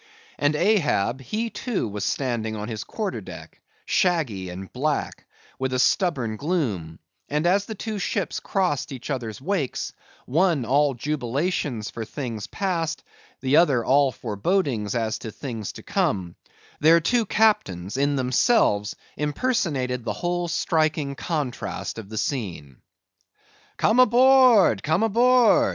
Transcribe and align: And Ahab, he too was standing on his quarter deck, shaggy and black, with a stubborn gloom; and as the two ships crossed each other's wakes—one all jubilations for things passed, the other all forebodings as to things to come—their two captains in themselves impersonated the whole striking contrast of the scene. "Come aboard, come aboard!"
And 0.39 0.55
Ahab, 0.55 1.21
he 1.21 1.51
too 1.51 1.87
was 1.87 2.03
standing 2.03 2.55
on 2.55 2.67
his 2.69 2.83
quarter 2.83 3.21
deck, 3.21 3.61
shaggy 3.85 4.49
and 4.49 4.73
black, 4.73 5.27
with 5.59 5.73
a 5.73 5.77
stubborn 5.77 6.37
gloom; 6.37 6.97
and 7.29 7.45
as 7.45 7.65
the 7.65 7.75
two 7.75 7.99
ships 7.99 8.39
crossed 8.39 8.91
each 8.91 9.11
other's 9.11 9.39
wakes—one 9.39 10.65
all 10.65 10.95
jubilations 10.95 11.91
for 11.91 12.03
things 12.03 12.47
passed, 12.47 13.03
the 13.41 13.57
other 13.57 13.85
all 13.85 14.11
forebodings 14.11 14.95
as 14.95 15.19
to 15.19 15.29
things 15.29 15.71
to 15.73 15.83
come—their 15.83 16.99
two 16.99 17.27
captains 17.27 17.95
in 17.95 18.15
themselves 18.15 18.95
impersonated 19.17 20.03
the 20.03 20.13
whole 20.17 20.47
striking 20.47 21.13
contrast 21.13 21.99
of 21.99 22.09
the 22.09 22.17
scene. 22.17 22.77
"Come 23.77 23.99
aboard, 23.99 24.81
come 24.81 25.03
aboard!" 25.03 25.69